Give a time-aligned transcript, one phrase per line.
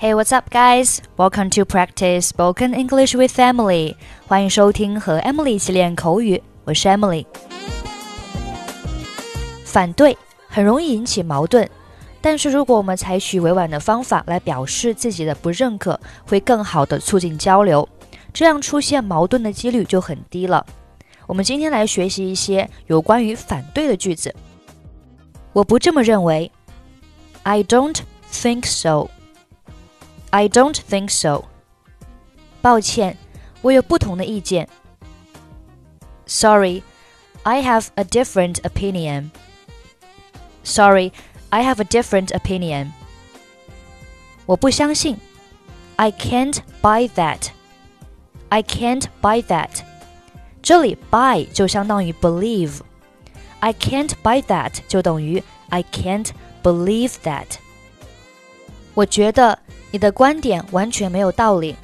[0.00, 1.02] Hey, what's up, guys?
[1.18, 3.96] Welcome to practice spoken English with Emily.
[4.26, 7.26] 欢迎收听和 Emily 一起练口语，我是 Emily。
[9.62, 10.16] 反对
[10.48, 11.68] 很容易引起矛盾，
[12.22, 17.86] 但是如果我们采取委婉的方法来表示自己的不认可，会更好的促进交流，
[18.32, 20.64] 这样出现矛盾的几率就很低了。
[21.26, 24.34] 我们今天来学习一些有关于反对的句子。
[25.52, 26.50] 我不这么认为。
[27.42, 27.98] I don't
[28.32, 29.10] think so.
[30.31, 31.45] I don't think so.
[32.61, 33.17] 抱歉，
[33.61, 34.67] 我有不同的意见。
[36.25, 36.83] Sorry,
[37.43, 39.31] I have a different opinion.
[40.63, 41.11] Sorry,
[41.49, 42.91] I have a different opinion.
[44.45, 45.17] 我不相信。
[45.97, 47.49] I can't buy that.
[48.49, 49.81] I can't buy that.
[50.61, 52.81] 这里 buy 就相当于 believe.
[53.59, 56.29] I can't buy that 就等于 I can't
[56.63, 57.57] believe that.
[58.93, 59.59] 我觉得
[59.91, 61.75] 你的观点完全没有道理。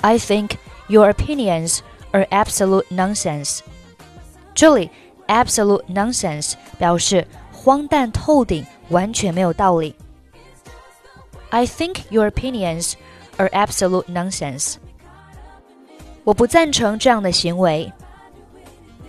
[0.00, 0.52] I think
[0.88, 1.80] your opinions
[2.12, 3.60] are absolute nonsense.
[4.54, 4.90] 这里
[5.26, 9.94] absolute nonsense 表示荒诞透顶，完全没有道理。
[11.50, 12.94] I think your opinions
[13.36, 14.76] are absolute nonsense.
[16.24, 17.92] 我不赞成这样的行为。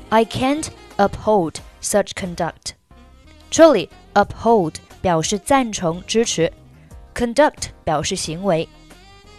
[0.10, 2.74] I can't uphold such conduct.
[3.50, 6.52] 这里 uphold 表示赞成、支持
[7.17, 8.69] ，conduct 表示行为。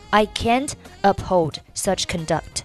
[0.09, 0.71] I can't
[1.03, 2.63] uphold such conduct。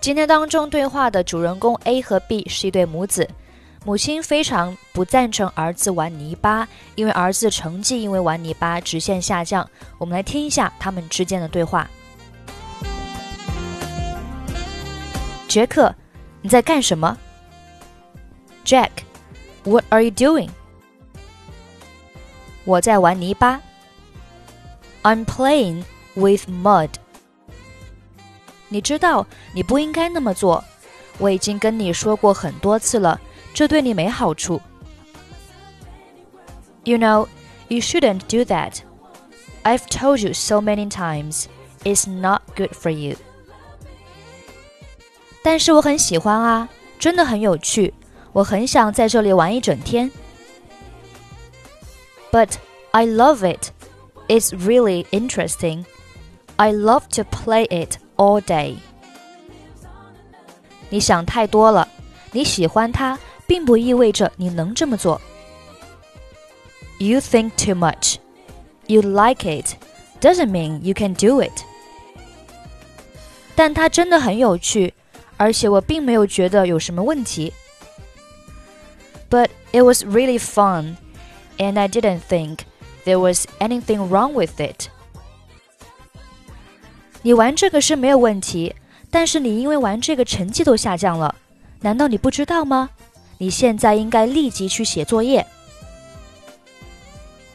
[0.00, 3.28] 今天当中对话的主人公 A 和 B 是一对母子，
[3.84, 9.68] 母亲非常不赞成儿子玩泥巴，因为儿子成绩因为玩泥巴直线下降。
[9.98, 11.88] 我们来听一下他们之间的对话。
[15.46, 15.94] 杰克，
[16.42, 17.16] 你在干什么
[18.64, 20.48] ？Jack，What are you doing？
[22.69, 23.61] 我在玩泥巴。
[25.03, 25.83] I'm playing
[26.15, 26.89] with mud。
[28.69, 30.63] 你知道你不应该那么做，
[31.19, 33.21] 我已经跟你说过很多次了，
[33.53, 34.59] 这对你没好处。
[36.83, 37.27] You know,
[37.67, 38.79] you shouldn't do that.
[39.63, 41.45] I've told you so many times.
[41.83, 43.17] It's not good for you.
[45.43, 47.93] 但是我很喜欢啊，真的很有趣，
[48.33, 50.11] 我很想在这里玩一整天。
[52.31, 52.49] but
[52.91, 53.71] I love it.
[54.27, 55.85] It's really interesting.
[56.57, 58.77] I love to play it all day.
[60.89, 61.87] 你想太多了，
[62.31, 65.19] 你喜欢它，并不意味着你能这么做。
[66.99, 68.17] You think too much.
[68.87, 69.75] You like it
[70.21, 71.63] doesn't mean you can do it.
[73.55, 74.93] 但它真的很有趣，
[75.37, 77.51] 而且我并没有觉得有什么问题。
[79.29, 80.95] But it was really fun
[81.57, 82.59] and I didn't think
[83.05, 84.87] there was anything wrong with it.
[87.21, 88.75] 你玩这个是没有问题，
[89.09, 91.35] 但是你因为玩这个成绩都下降了，
[91.81, 92.89] 难道你不知道吗？
[93.37, 95.45] 你现在应该立即去写作业。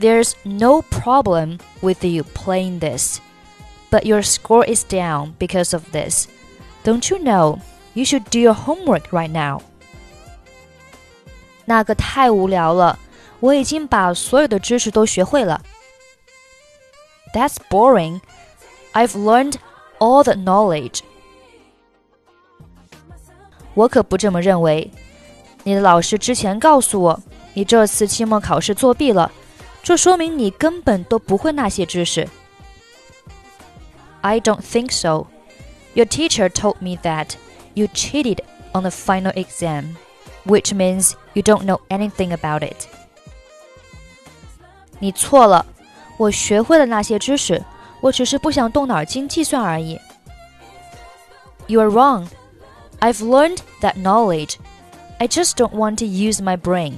[0.00, 3.18] There's no problem with you playing this,
[3.90, 6.26] but your score is down because of this.
[6.84, 7.60] Don't you know
[7.94, 9.62] you should do your homework right now?
[11.66, 12.98] 那个太无聊了。
[13.40, 15.62] 我已经把所有的知识都学会了。
[17.34, 18.20] That's boring.
[18.92, 19.54] I've learned
[19.98, 21.00] all the knowledge.
[23.74, 24.90] 我可不这么认为。
[25.62, 27.20] 你的老师之前告诉我，
[27.54, 29.30] 你这次期末考试作弊了，
[29.82, 32.28] 这说明你根本都不会那些知识。
[34.22, 35.26] I don't think so.
[35.94, 37.34] Your teacher told me that
[37.74, 38.38] you cheated
[38.72, 39.96] on the final exam,
[40.46, 42.88] which means you don't know anything about it.
[44.98, 45.64] 你错了，
[46.16, 47.62] 我学会了那些知识，
[48.00, 49.98] 我只是不想动脑筋计算而已。
[51.66, 52.26] You are wrong.
[53.00, 54.56] I've learned that knowledge.
[55.18, 56.94] I just don't want to use my brain.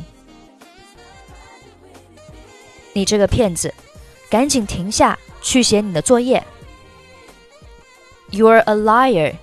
[2.93, 3.73] 你这个骗子，
[4.29, 6.45] 赶紧停下，去写你的作业。
[8.31, 9.37] You're a liar.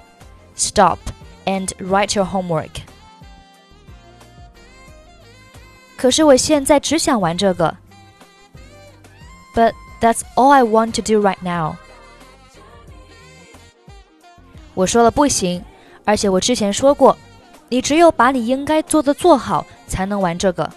[0.56, 1.00] Stop
[1.46, 2.82] and write your homework.
[5.96, 7.78] 可是我现在只想玩这个。
[9.56, 11.76] but that's all I want to do right now.
[14.74, 15.64] 我说了不行，
[16.06, 17.18] 而且我之前说过，
[17.68, 20.72] 你只有把你应该做的做好，才能玩这个。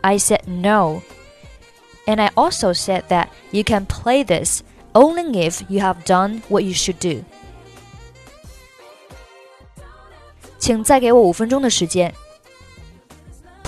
[0.00, 1.02] I said no,
[2.06, 4.62] and I also said that you can play this
[4.92, 7.24] only if you have done what you should do.
[10.58, 12.14] 请再给我五分钟的时间。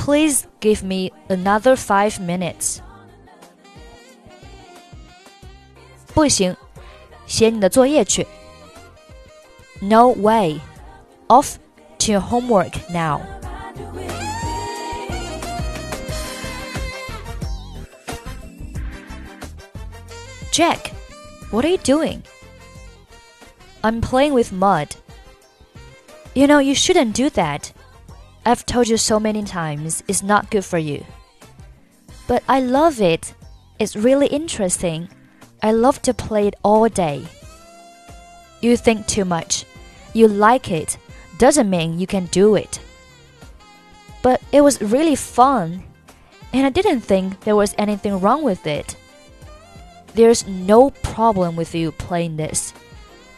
[0.05, 2.79] Please give me another five minutes.
[6.13, 6.55] 不行，
[7.25, 8.27] 写你的作业去。
[9.81, 10.59] No way.
[11.27, 11.55] Off
[11.97, 13.19] to your homework now.
[20.51, 20.91] 'Jack,
[21.49, 22.21] what are you doing?
[23.81, 24.89] I'm playing with mud.
[26.35, 27.71] You know, you shouldn't do that.
[28.45, 31.03] I've told you so many times it's not good for you.
[32.27, 33.33] But I love it.
[33.79, 35.09] It's really interesting.
[35.63, 37.25] I love to play it all day.
[38.61, 39.65] You think too much.
[40.13, 40.97] You like it
[41.37, 42.79] doesn't mean you can do it.
[44.21, 45.83] But it was really fun,
[46.53, 48.95] and I didn't think there was anything wrong with it.
[50.13, 52.73] There's no problem with you playing this,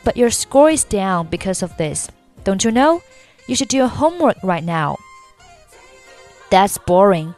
[0.03, 2.09] but your score is down because of this.
[2.43, 3.01] Don't you know?
[3.47, 4.97] You should do your homework right now.
[6.49, 7.35] That's boring.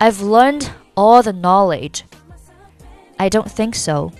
[0.00, 2.04] I've learned all the knowledge.
[3.18, 4.12] I don't think so.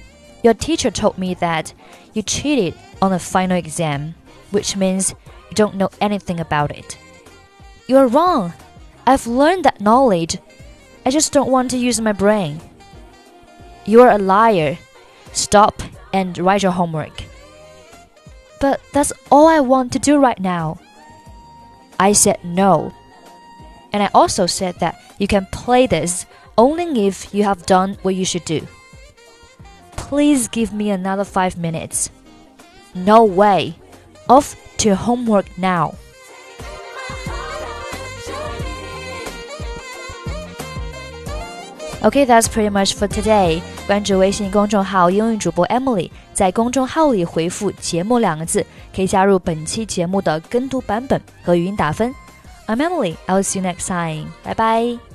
[0.42, 1.74] Your teacher told me that
[2.14, 4.14] you cheated on the final exam,
[4.50, 5.14] which means
[5.50, 6.98] you don't know anything about it.
[7.86, 8.52] You're wrong.
[9.06, 10.38] I've learned that knowledge.
[11.04, 12.60] I just don't want to use my brain.
[13.84, 14.78] You're a liar.
[15.32, 17.22] Stop and write your homework.
[18.60, 20.80] But that's all I want to do right now.
[21.99, 22.93] I said no.
[23.93, 26.25] And I also said that you can play this
[26.57, 28.67] only if you have done what you should do.
[29.95, 32.09] Please give me another five minutes.
[32.95, 33.75] No way.
[34.27, 35.95] Off to your homework now.
[42.03, 43.61] Okay, that's pretty much for today.
[43.85, 48.62] 关注微信公众号“英语主播 Emily”， 在公众号里回复“节目”两个字，
[48.94, 52.14] 可以加入本期节目的跟读版本和语音打分。
[52.66, 53.16] I'm Emily.
[53.26, 54.26] I'll see you next time.
[54.44, 55.05] Bye bye.